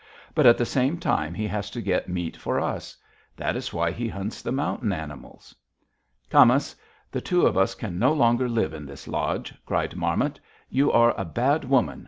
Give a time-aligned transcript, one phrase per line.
[0.33, 2.97] But at the same time he has to get meat for us:
[3.37, 5.53] that is why he hunts the mountain animals.'
[6.31, 6.75] "'Camas,
[7.11, 10.39] the two of us can no longer live in this lodge,' cried Marmot.
[10.71, 11.99] 'You are a bad woman!